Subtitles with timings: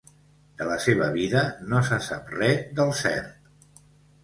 [0.61, 1.43] De la seva vida
[1.75, 3.81] no se sap res del cert.